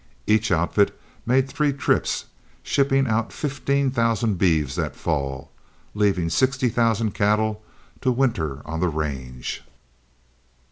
[0.25, 2.25] Each outfit made three trips,
[2.63, 5.51] shipping out fifteen thousand beeves that fall,
[5.93, 7.61] leaving sixty thousand cattle
[8.01, 9.63] to winter on the range.